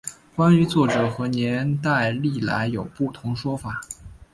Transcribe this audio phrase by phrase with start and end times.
[0.35, 3.81] 关于作者和年代历来有不同说法。